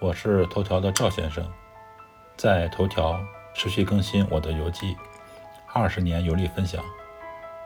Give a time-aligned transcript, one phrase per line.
[0.00, 1.48] 我是头条的赵先生，
[2.36, 3.18] 在头条
[3.54, 4.96] 持续更新我的游记，
[5.72, 6.84] 二十年游历分享，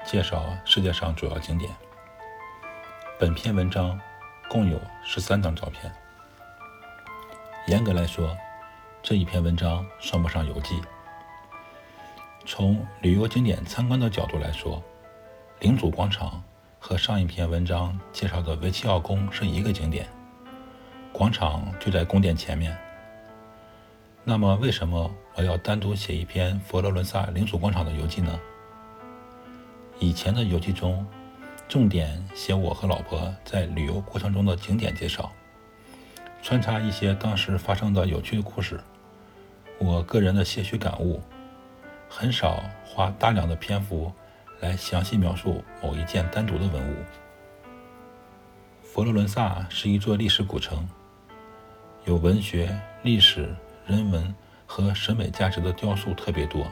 [0.04, 1.75] 介绍世界上主要景点。
[3.19, 3.99] 本篇文章
[4.49, 5.91] 共有十三张照片。
[7.67, 8.37] 严格来说，
[9.03, 10.81] 这一篇文章算不上游记。
[12.45, 14.83] 从旅游景点参观的角度来说，
[15.60, 16.42] 领主广场
[16.79, 20.06] 和上一篇文章介绍的维齐奥宫是一个景点。
[21.12, 22.77] 广场就在宫殿前面。
[24.24, 28.38] 那么，为什么我要单独写一篇佛罗伦萨领主广场的游记呢？
[29.98, 31.05] 以前的游记中，
[31.66, 35.32] 重点写我和老婆在旅游过程中的景点介绍，
[36.42, 38.79] 穿插一些当时发生的有趣的故事，
[39.79, 41.20] 我个人的些许感悟，
[42.09, 44.12] 很少花大量的篇幅
[44.60, 46.96] 来详细描述某一件单独的文物。
[48.82, 50.87] 佛罗伦萨是一座历史古城。
[52.05, 53.55] 有文学、历史、
[53.87, 54.34] 人文
[54.66, 56.66] 和审美价值的雕塑特别多，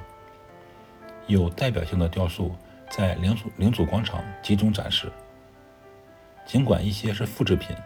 [1.26, 2.54] 有代表性的雕塑
[2.88, 5.12] 在领主领主广场集中展示。
[6.46, 7.76] 尽管一些是复制品，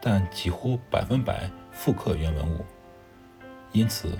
[0.00, 2.64] 但几乎百分百复刻原文物。
[3.72, 4.18] 因此，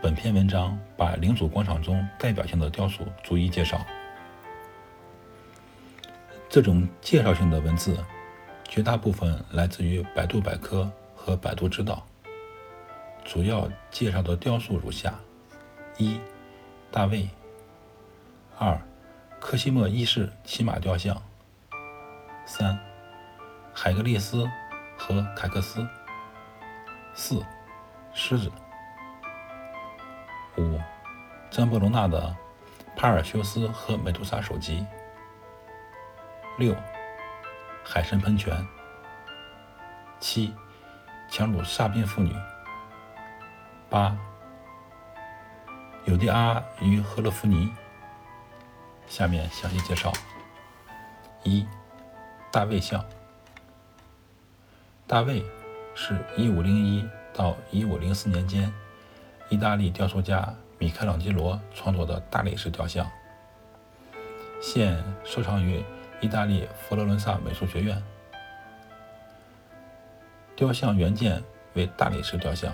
[0.00, 3.84] 本篇文章把领主广场中代表性的雕塑逐一介绍。
[6.48, 7.98] 这种介绍性的文字，
[8.68, 10.90] 绝大部分来自于百度百科。
[11.24, 12.04] 和百度知道，
[13.24, 15.14] 主要介绍的雕塑如下：
[15.96, 16.20] 一、
[16.90, 17.28] 大卫；
[18.58, 18.76] 二、
[19.38, 21.14] 科西莫一世骑马雕像；
[22.44, 22.76] 三、
[23.72, 24.44] 海格力斯
[24.98, 25.86] 和凯克斯；
[27.14, 27.40] 四、
[28.12, 28.50] 狮子；
[30.58, 30.80] 五、
[31.52, 32.34] 詹伯隆纳的
[32.96, 34.84] 帕尔修斯和美杜莎手机；
[36.58, 36.74] 六、
[37.84, 38.56] 海神喷泉；
[40.18, 40.52] 七。
[41.32, 42.36] 强掳萨宾妇女。
[43.88, 44.14] 八，
[46.04, 47.72] 尤迪阿与赫勒夫尼。
[49.06, 50.12] 下面详细介绍。
[51.42, 51.66] 一，
[52.50, 53.02] 大卫像。
[55.06, 55.42] 大卫
[55.94, 58.70] 是1501到1504年间，
[59.48, 63.10] 意大利雕塑家米开朗基罗创作的大理石雕像，
[64.60, 65.82] 现收藏于
[66.20, 68.02] 意大利佛罗伦萨美术学院。
[70.62, 71.42] 雕像原件
[71.74, 72.72] 为大理石雕像，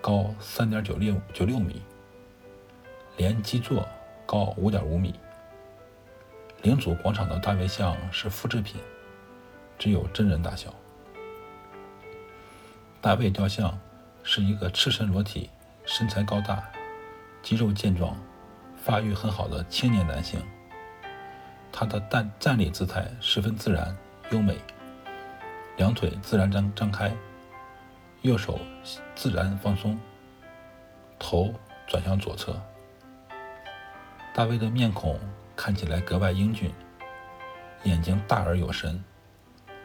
[0.00, 1.82] 高三点九六九六米，
[3.18, 3.86] 连基座
[4.24, 5.14] 高五点五米。
[6.62, 8.80] 领主广场的大卫像是复制品，
[9.78, 10.74] 只有真人大小。
[13.02, 13.78] 大卫雕像
[14.22, 15.50] 是一个赤身裸体、
[15.84, 16.72] 身材高大、
[17.42, 18.16] 肌肉健壮、
[18.82, 20.40] 发育很好的青年男性。
[21.70, 23.94] 他的站站立姿态十分自然
[24.30, 24.56] 优美。
[25.78, 27.14] 两腿自然张张开，
[28.22, 28.58] 右手
[29.14, 29.96] 自然放松，
[31.20, 31.54] 头
[31.86, 32.60] 转向左侧。
[34.34, 35.16] 大卫的面孔
[35.54, 36.72] 看起来格外英俊，
[37.84, 39.02] 眼睛大而有神，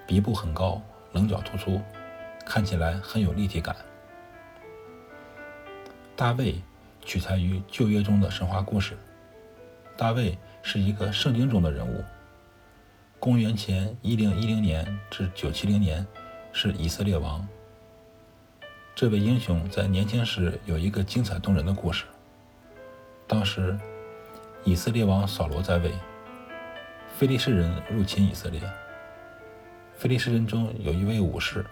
[0.08, 1.80] 鼻部很高，棱角突出，
[2.44, 3.76] 看起来很有立体感。
[6.16, 6.60] 大卫
[7.06, 8.98] 取材于旧约中的神话故事，
[9.96, 12.04] 大卫是一个圣经中的人物。
[13.24, 16.06] 公元前一零一零年至九七零年
[16.52, 17.48] 是以色列王。
[18.94, 22.04] 这位英雄在年轻时有一个精彩动人的故事。
[23.26, 23.80] 当时，
[24.66, 25.94] 以色列王扫罗在位，
[27.18, 28.62] 非利士人入侵以色列。
[29.96, 31.66] 非利士人中有一位武士，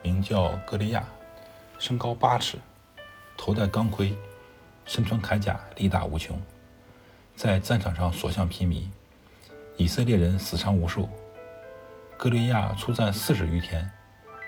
[0.00, 1.04] 名叫歌利亚，
[1.76, 2.56] 身高八尺，
[3.36, 4.16] 头戴钢盔，
[4.84, 6.40] 身穿铠甲，力大无穷，
[7.34, 8.84] 在战场上所向披靡。
[9.76, 11.08] 以色列人死伤无数，
[12.16, 13.90] 歌利亚出战四十余天，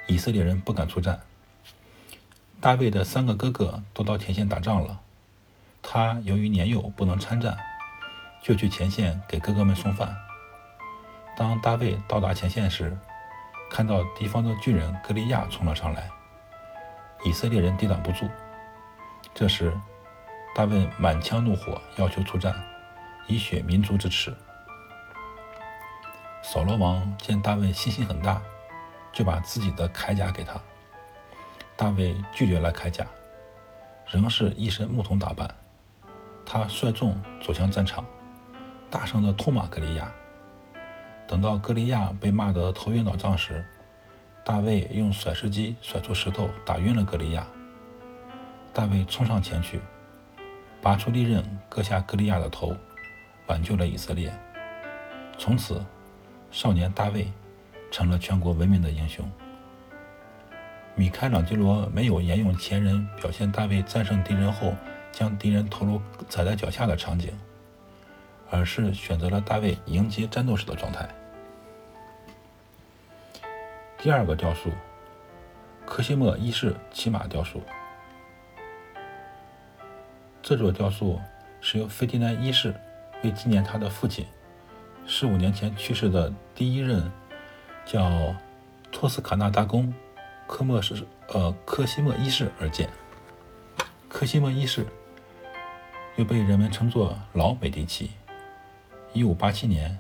[0.06, 1.20] 以色列人不敢出战。
[2.60, 5.00] 大卫的三个哥哥都到前线打仗了，
[5.82, 7.59] 他由于年幼不能参战，
[8.41, 10.16] 就去前线给哥哥们送饭。
[11.37, 12.97] 当大卫到达前线时，
[13.69, 16.08] 看到敌方的巨人歌利亚冲了上来，
[17.25, 18.28] 以色列人抵挡不住。
[19.34, 19.76] 这时，
[20.55, 22.55] 大卫满腔怒火，要求出战，
[23.26, 24.32] 以雪民族之耻。
[26.48, 28.40] 扫罗王见大卫信心很大，
[29.12, 30.54] 就把自己的铠甲给他。
[31.76, 33.04] 大卫拒绝了铠甲，
[34.06, 35.52] 仍是一身牧童打扮。
[36.46, 38.06] 他率众走向战场，
[38.88, 40.08] 大声地痛骂格利亚。
[41.26, 43.66] 等到格利亚被骂得头晕脑胀时，
[44.44, 47.44] 大卫用甩石机甩出石头打晕了格利亚。
[48.72, 49.81] 大卫冲上前去，
[50.81, 52.72] 拔出利刃割下格利亚的头，
[53.49, 54.32] 挽救了以色列。
[55.37, 55.84] 从此。
[56.56, 57.31] 少年大卫
[57.91, 59.31] 成了全国闻名的英雄。
[60.94, 64.75] 米开朗基罗没有沿用前人表现大卫战胜敌人后
[65.12, 66.00] 将敌人头颅
[66.31, 67.31] 踩在脚下的场景，
[68.50, 71.06] 而是选择了大卫迎接战斗时的状态。
[73.99, 74.70] 第二个雕塑，
[75.85, 77.61] 科西莫一世骑马雕塑。
[80.43, 81.20] 这座雕塑
[81.61, 82.75] 是由费迪南一世
[83.23, 84.25] 为纪念他的父亲
[85.06, 87.11] 十五年前去世的第一任
[87.85, 88.35] 叫
[88.91, 89.93] 托斯卡纳大公。
[90.49, 92.88] 科莫是呃科西莫一世而建。
[94.08, 94.87] 科西莫一世
[96.17, 98.11] 又被人们称作老美第奇。
[99.12, 99.99] 一五八七年，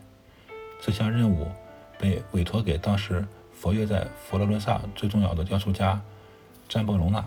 [0.80, 1.50] 这项任务
[1.98, 3.26] 被委托给当时
[3.60, 6.00] 活跃在佛罗伦萨最重要的雕塑家
[6.68, 7.24] 詹波隆纳。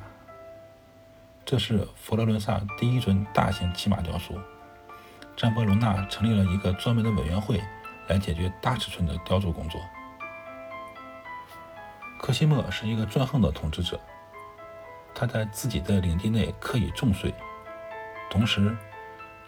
[1.45, 4.39] 这是佛罗伦萨第一尊大型骑马雕塑。
[5.39, 7.63] 詹波隆纳成立了一个专门的委员会
[8.09, 9.79] 来解决大尺寸的雕塑工作。
[12.19, 13.97] 科西莫是一个专横的统治者，
[15.15, 17.33] 他在自己的领地内刻以重税，
[18.29, 18.75] 同时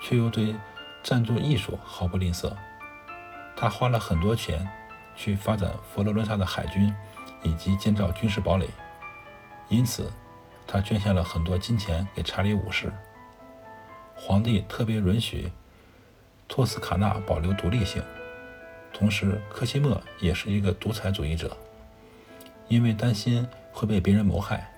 [0.01, 0.55] 却又对
[1.03, 2.49] 赞助艺术毫不吝啬。
[3.57, 4.65] 他花了很多钱
[5.13, 6.95] 去发展佛罗伦萨的海军
[7.43, 8.65] 以及建造军事堡垒，
[9.67, 10.09] 因此
[10.65, 12.89] 他捐献了很多金钱给查理五世。
[14.15, 15.51] 皇帝特别允许
[16.51, 18.03] 托斯卡纳保留独立性，
[18.91, 21.55] 同时科西莫也是一个独裁主义者。
[22.67, 24.69] 因为担心会被别人谋害，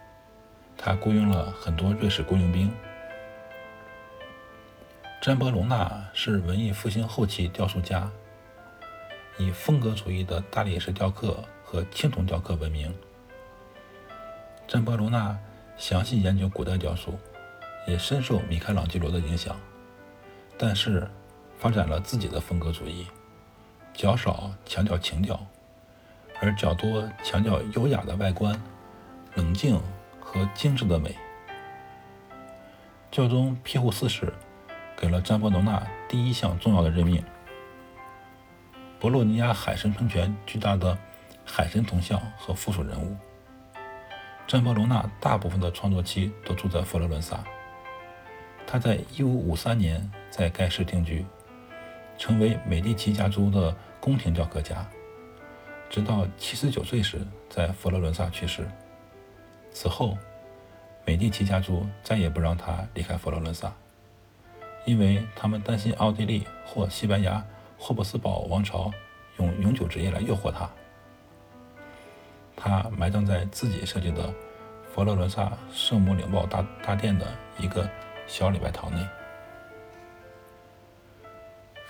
[0.77, 2.71] 他雇佣了很多瑞士雇佣兵。
[5.19, 8.07] 詹伯隆纳是文艺复兴后期雕塑家，
[9.39, 12.93] 以风格主义的大理石雕刻和青铜雕刻闻名。
[14.67, 15.35] 詹伯隆纳
[15.75, 17.17] 详细研究古代雕塑，
[17.87, 19.59] 也深受米开朗基罗的影响，
[20.55, 21.09] 但是
[21.63, 23.07] 发展了自己的风格主义，
[23.93, 25.39] 较少强调情调。
[26.41, 28.61] 而较多强调优雅的外观、
[29.35, 29.81] 冷静
[30.19, 31.15] 和精致的美。
[33.09, 34.33] 教宗庇护四世
[34.97, 37.23] 给了詹伯罗纳第一项重要的任命——
[38.99, 40.97] 博洛尼亚海神喷泉巨大的
[41.45, 43.15] 海神铜像和附属人物。
[44.45, 47.41] 詹伯罗纳大部分的创作期都住在佛罗伦萨，
[48.67, 51.25] 他在1553年在该市定居，
[52.23, 54.87] 成为美第奇家族的宫廷雕刻家。
[55.89, 58.65] 直到七十九岁时，在佛罗伦萨去世。
[59.73, 60.17] 此后，
[61.03, 63.73] 美第奇家族再也不让他离开佛罗伦萨，
[64.85, 67.45] 因为他们担心奥地利或西班牙
[67.77, 68.89] 霍布斯堡王朝
[69.35, 70.69] 用永久职业来诱惑他。
[72.55, 74.33] 他埋葬在自己设计的
[74.95, 77.27] 佛罗伦萨圣母领报大大殿的
[77.57, 77.85] 一个
[78.27, 79.05] 小礼拜堂内。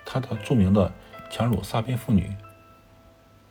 [0.06, 0.92] 他的著名的
[1.30, 2.36] 强掳萨宾妇女。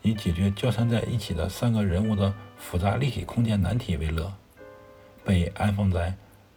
[0.05, 4.33] 以解决交缠在一起的三个人物的复杂立体空间难题为乐，
[5.25, 6.13] 被安放在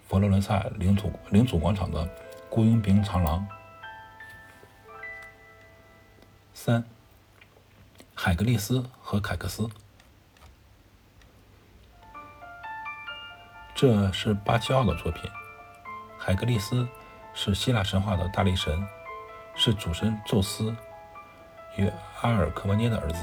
[0.08, 2.10] 佛罗伦萨领主领主广场的
[2.50, 3.48] 雇佣兵长廊。
[6.56, 6.84] 三，
[8.16, 9.70] 海格力斯和凯克斯，
[13.76, 15.30] 这是巴齐奥的作品。
[16.18, 16.88] 海格力斯
[17.36, 18.88] 是希腊神话的大力神，
[19.56, 20.76] 是主神宙斯。
[21.78, 21.92] 与
[22.22, 23.22] 阿尔克文涅的儿子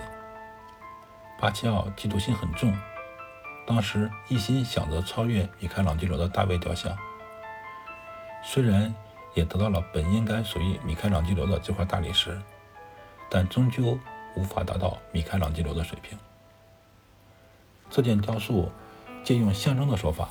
[1.40, 2.76] 巴齐奥嫉妒心很重，
[3.66, 6.94] 当时一心想着超越米开朗基罗的大卫雕像。
[8.44, 8.94] 虽然
[9.32, 12.38] 也得到了本应该属于米开朗基罗的这块大理石，
[13.30, 13.98] 但终究
[14.36, 16.18] 无法达到米开朗基罗的水平。
[17.88, 18.70] 这件雕塑
[19.24, 20.28] 借用象征的手法，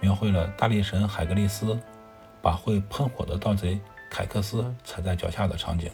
[0.00, 1.78] 描绘了大力神海格力斯
[2.40, 3.78] 把会喷火的盗贼
[4.10, 5.88] 凯克斯踩在脚下的场景。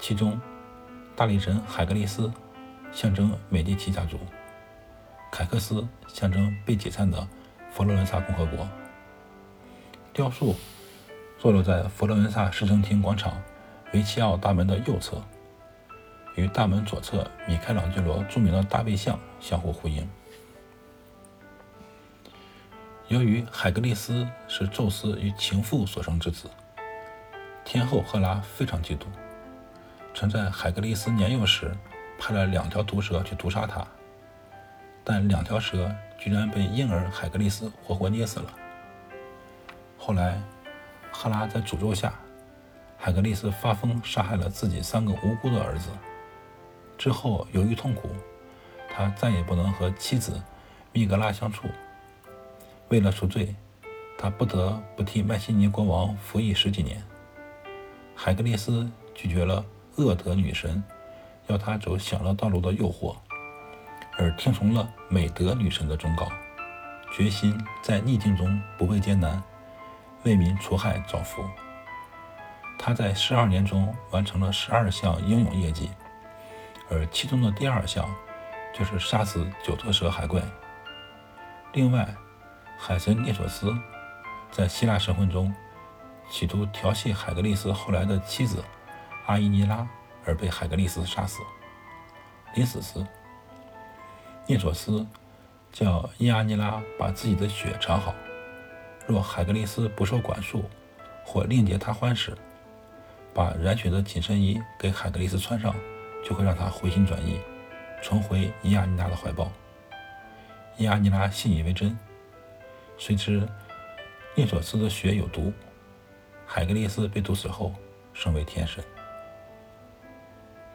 [0.00, 0.40] 其中，
[1.16, 2.32] 大力神海格力斯
[2.92, 4.16] 象征美第奇家族，
[5.30, 7.26] 凯克斯象征被解散的
[7.72, 8.66] 佛罗伦萨共和国。
[10.12, 10.54] 雕塑
[11.36, 13.42] 坐落在佛罗伦萨市政厅广场
[13.92, 15.20] 维齐奥大门的右侧，
[16.36, 20.08] 与大门左侧米开朗基罗著名的大卫像相互呼应。
[23.08, 26.48] 由于海格力斯是宙斯与情妇所生之子，
[27.64, 29.04] 天后赫拉非常嫉妒。
[30.14, 31.74] 曾在海格力斯年幼时
[32.18, 33.84] 派了两条毒蛇去毒杀他，
[35.02, 38.46] 但两条蛇居然被婴儿海格力斯活活捏死了。
[39.98, 40.40] 后来，
[41.10, 42.12] 赫拉在诅咒下，
[42.96, 45.88] 海格力斯发疯杀害了自己三个无辜的儿子。
[46.96, 48.08] 之后，由于痛苦，
[48.88, 50.40] 他再也不能和妻子
[50.92, 51.66] 密格拉相处。
[52.88, 53.56] 为了赎罪，
[54.16, 57.02] 他不得不替麦西尼国王服役十几年。
[58.14, 59.64] 海格力斯拒绝了。
[59.96, 60.82] 恶德女神
[61.46, 63.14] 要他走享乐道路的诱惑，
[64.18, 66.26] 而听从了美德女神的忠告，
[67.12, 69.40] 决心在逆境中不畏艰难，
[70.24, 71.48] 为民除害造福。
[72.76, 75.88] 他在十二年中完成了十二项英勇业绩，
[76.90, 78.12] 而其中的第二项
[78.76, 80.42] 就是杀死九头蛇海怪。
[81.72, 82.16] 另外，
[82.76, 83.72] 海神涅索斯
[84.50, 85.54] 在希腊神话中
[86.30, 88.62] 企图调戏海格力斯后来的妻子
[89.26, 89.86] 阿伊尼拉，
[90.24, 91.40] 而被海格力斯杀死。
[92.54, 93.04] 临死时，
[94.46, 95.06] 涅索斯
[95.72, 98.14] 叫伊阿尼拉把自己的血藏好，
[99.06, 100.64] 若海格力斯不受管束
[101.24, 102.36] 或另结他欢时，
[103.32, 105.74] 把染血的紧身衣给海格力斯穿上，
[106.24, 107.40] 就会让他回心转意，
[108.02, 109.50] 重回伊阿尼拉的怀抱。
[110.76, 111.96] 伊阿尼拉信以为真。
[112.96, 113.48] 谁知
[114.36, 115.52] 涅索斯的血有毒，
[116.46, 117.72] 海格力斯被毒死后
[118.12, 118.82] 升为天神。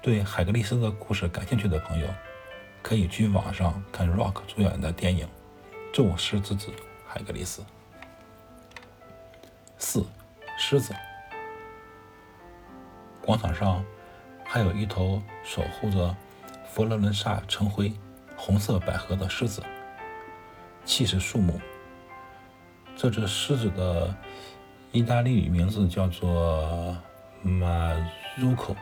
[0.01, 2.07] 对海格力斯的故事感兴趣的朋友，
[2.81, 5.27] 可以去网上看 Rock 主演的电影
[5.93, 6.71] 《宙斯之子
[7.05, 7.61] 海格力斯》。
[9.77, 10.05] 四，
[10.57, 10.93] 狮子。
[13.21, 13.83] 广场上
[14.45, 16.15] 还有一头守护着
[16.67, 17.93] 佛罗伦萨城徽
[18.35, 19.61] 红色百合的狮子，
[20.85, 21.59] 气势肃穆。
[22.95, 24.15] 这只狮子的
[24.91, 26.97] 意大利语名字叫做
[27.45, 28.75] Maruco。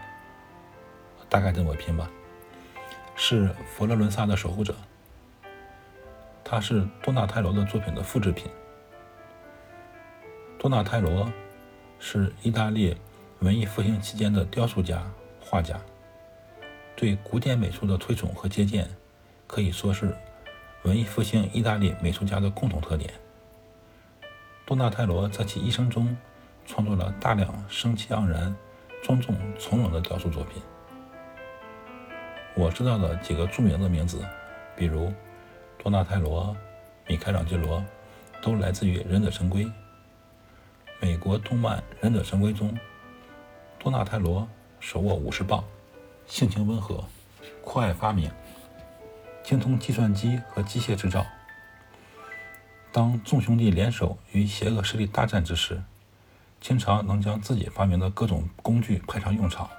[1.28, 2.10] 大概这么拼吧，
[3.16, 4.74] 是佛罗伦萨的守护者。
[6.46, 8.50] 它是多纳泰罗的作品的复制品。
[10.58, 11.30] 多纳泰罗
[12.00, 12.96] 是意大利
[13.40, 15.04] 文艺复兴期间的雕塑家、
[15.42, 15.78] 画家，
[16.96, 18.90] 对古典美术的推崇和借鉴，
[19.46, 20.16] 可以说是
[20.84, 23.14] 文艺复兴意大利美术家的共同特点。
[24.68, 26.14] 多纳泰罗在其一生中
[26.66, 28.54] 创作了大量生气盎然、
[29.02, 30.62] 庄重从容的雕塑作品。
[32.54, 34.20] 我知道的几个著名的名字，
[34.76, 35.14] 比如
[35.82, 36.54] 多纳泰罗、
[37.08, 37.82] 米开朗基罗，
[38.42, 39.64] 都来自于《忍者神龟》。
[41.00, 42.78] 美国动漫《忍者神龟》中，
[43.80, 44.46] 多纳泰罗
[44.82, 45.64] 手握武士棒，
[46.26, 47.02] 性情温和，
[47.64, 48.30] 酷爱发明，
[49.46, 51.26] 精通计算机和机械制造。
[52.98, 55.84] 当众兄弟联手与邪恶势力大战之时，
[56.60, 59.70] 经常能将自己发明的各种工具派上用场，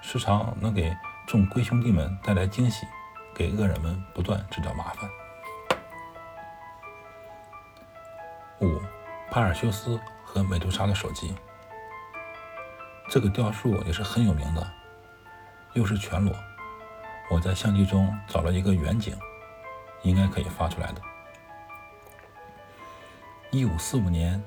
[0.00, 0.96] 时常能给。
[1.26, 2.86] 众龟兄弟们带来惊喜，
[3.34, 5.10] 给恶人们不断制造麻烦。
[8.60, 8.80] 五，
[9.28, 11.34] 帕尔修斯和美杜莎的手机。
[13.10, 14.64] 这个雕塑也是很有名的，
[15.72, 16.32] 又是全裸。
[17.28, 19.18] 我在相机中找了一个远景，
[20.04, 21.02] 应该可以发出来的。
[23.56, 24.42] 一五四五年，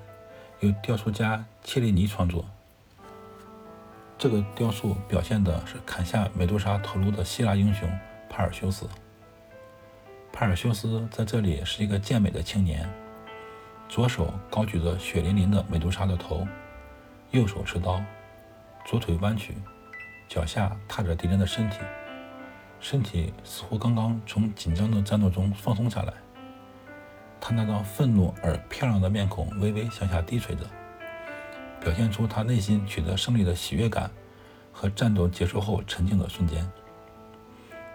[0.60, 2.46] 由雕塑家切利尼创作。
[4.20, 7.90] 这个雕塑表现的是砍下美杜莎头颅的希腊英雄
[8.30, 8.88] 帕尔修斯。
[10.32, 12.88] 帕尔修斯在这里是一个健美的青年，
[13.88, 16.48] 左手高举着血淋淋的美杜莎的头，
[17.32, 18.00] 右手持刀，
[18.86, 19.56] 左腿弯曲，
[20.28, 21.80] 脚下踏着敌人的身体，
[22.80, 26.14] 身体似乎刚刚从紧张的战斗中放松下来。
[27.42, 30.64] 他那张愤怒而漂亮的面孔微微向下低垂着。
[31.82, 34.12] 表现出他内心取得胜利的喜悦感
[34.74, 36.70] 和战斗结束后沉静的瞬间。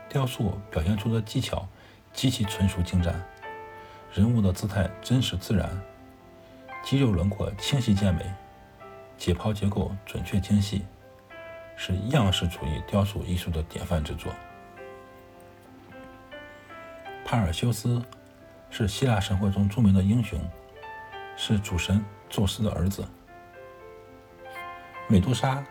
[0.09, 1.69] 雕塑表现出的技巧
[2.13, 3.15] 极其纯熟精湛，
[4.13, 5.69] 人物的姿态真实自然，
[6.83, 8.25] 肌肉轮廓清晰健美，
[9.19, 10.83] 解剖结构准确精细，
[11.77, 14.33] 是样式主义雕塑艺术的典范之作。
[17.25, 18.01] 帕尔修斯
[18.77, 20.37] 是希腊神话中著名的英雄，
[21.37, 23.07] 是主神宙斯的儿子。
[25.07, 25.65] 美杜莎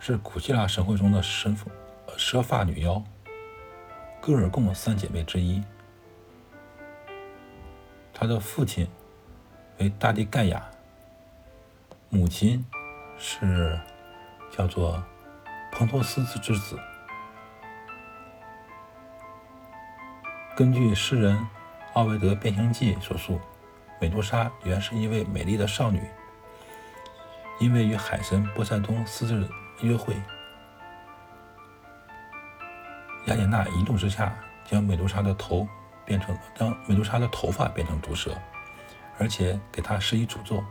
[0.00, 1.70] 是古希腊神话中的神妇、
[2.16, 3.00] 蛇发女妖，
[4.20, 5.62] 戈尔贡三姐妹之一。
[8.12, 8.84] 她的父亲
[9.78, 10.60] 为大地盖亚，
[12.08, 12.66] 母亲
[13.16, 13.78] 是
[14.50, 15.00] 叫做
[15.70, 16.76] 彭托斯之子。
[20.56, 21.38] 根据诗人
[21.94, 23.40] 奥维德《变形记》所述，
[24.00, 26.00] 美杜莎原是一位美丽的少女。
[27.58, 30.14] 因为与海神波塞冬私自约会，
[33.26, 35.68] 雅典娜一怒之下将美杜莎的头
[36.06, 38.34] 变成将美杜莎的头发变成毒蛇，
[39.18, 40.64] 而且给她施以诅咒：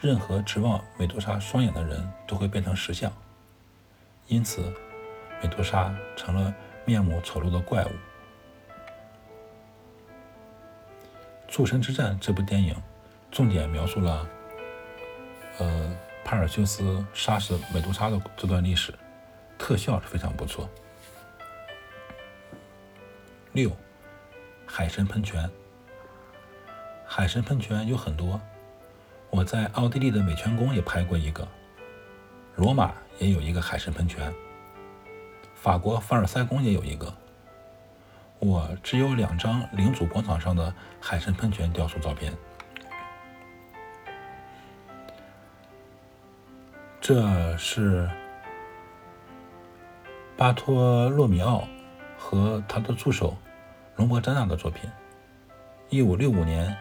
[0.00, 3.10] 任何指望美杜莎双眼的人都会变成石像。
[4.26, 4.74] 因此，
[5.40, 6.52] 美杜莎成了
[6.84, 7.88] 面目丑陋的怪物。
[11.58, 12.72] 《诸神之战》这部电影
[13.32, 14.24] 重点描述了。
[15.58, 15.92] 呃，
[16.24, 18.94] 帕尔修斯杀死美杜莎的这段历史，
[19.58, 20.70] 特效是非常不错。
[23.54, 23.76] 六，
[24.66, 25.50] 海神喷泉。
[27.04, 28.40] 海神喷泉有很多，
[29.28, 31.48] 我在奥地利的美泉宫也拍过一个，
[32.54, 34.32] 罗马也有一个海神喷泉，
[35.56, 37.12] 法国凡尔赛宫也有一个。
[38.40, 42.32] 我只有两张领主广场上的海神喷泉雕塑照片。
[47.00, 48.08] 这是
[50.36, 51.66] 巴托洛米奥
[52.16, 53.36] 和他的助手
[53.96, 54.88] 隆伯詹纳的作品。
[55.88, 56.76] 一五六五年，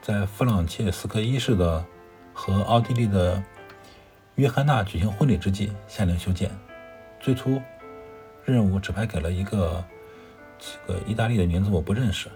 [0.00, 1.84] 在弗朗切斯科一世的
[2.32, 3.42] 和奥地利的
[4.36, 6.50] 约翰娜举行婚礼之际，下令修建。
[7.18, 7.60] 最初，
[8.44, 9.84] 任务指派给了一个。
[10.58, 12.28] 这个意大利的名字我不认识。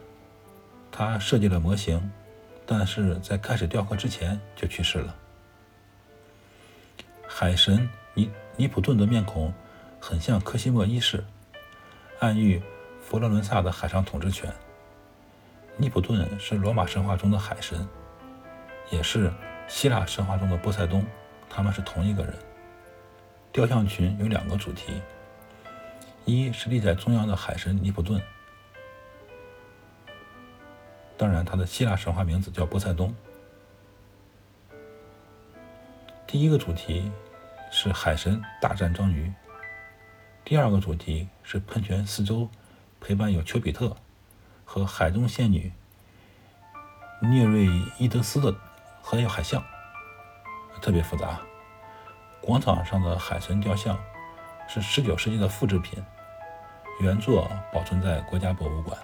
[0.91, 2.11] 他设计了模型，
[2.67, 5.14] 但是在开始雕刻之前就去世了。
[7.26, 9.52] 海神尼尼普顿的面孔
[9.99, 11.25] 很像科西莫一世，
[12.21, 12.62] 暗喻
[13.00, 14.52] 佛罗伦萨的海上统治权。
[15.76, 17.88] 尼普顿是罗马神话中的海神，
[18.91, 19.33] 也是
[19.67, 21.05] 希腊神话中的波塞冬，
[21.49, 22.35] 他们是同一个人。
[23.50, 24.93] 雕像群有两个主题。
[26.25, 28.23] 一是立在中央的海神尼普顿，
[31.17, 33.12] 当然他的希腊神话名字叫波塞冬。
[36.26, 37.11] 第一个主题
[37.71, 39.33] 是海神大战章鱼，
[40.45, 42.49] 第二个主题是喷泉四周
[43.00, 43.97] 陪伴有丘比特
[44.64, 45.73] 和海中仙女
[47.21, 48.57] 涅瑞伊德斯的，
[49.02, 49.62] 还有海象，
[50.81, 51.41] 特别复杂。
[52.41, 53.99] 广场上的海神雕像。
[54.75, 56.02] 是十九世纪的复制品，
[57.02, 58.97] 原作保存在国家博物馆。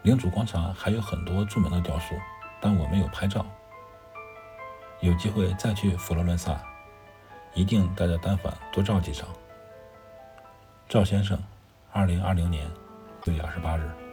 [0.00, 2.14] 领主广场还有很多著名的雕塑，
[2.62, 3.44] 但我没有拍照。
[5.00, 6.58] 有机会再去佛罗伦萨，
[7.52, 9.28] 一定带着单反多照几张。
[10.88, 11.38] 赵先生，
[11.92, 12.66] 二零二零年
[13.24, 14.03] 六月二十八日。